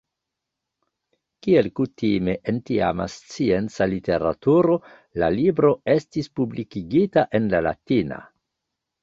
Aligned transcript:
Kiel 1.47 1.67
kutime 1.79 2.33
en 2.51 2.57
tiama 2.69 3.07
scienca 3.17 3.87
literaturo, 3.91 4.79
la 5.25 5.31
libro 5.37 5.73
estis 5.95 6.33
publikigita 6.41 7.27
en 7.43 7.53
la 7.55 7.63
latina. 7.69 8.21